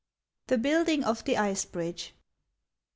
THE 0.47 0.57
BUILDING 0.57 1.03
OF 1.03 1.25
THE 1.25 1.37
ICE 1.37 1.63
BRIDGE. 1.65 2.15